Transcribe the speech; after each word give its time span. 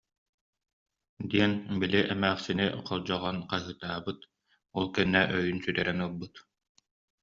диэн 1.31 1.53
били 1.81 1.99
эмээхсини 2.13 2.67
холдьоҕон 2.85 3.37
хаһыытаабыт, 3.49 4.19
ол 4.77 4.85
кэннэ 4.95 5.21
өйүн 5.37 5.59
сүтэрэн 5.63 5.99
ылбыт 6.07 6.33